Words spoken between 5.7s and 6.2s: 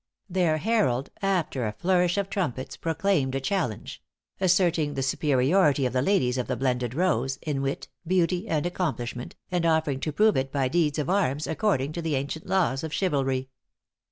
of the